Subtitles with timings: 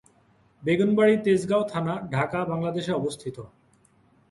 [0.63, 3.37] বেগুন বাড়ি তেজগাঁও থানা, ঢাকা, বাংলাদেশে অবস্থিত।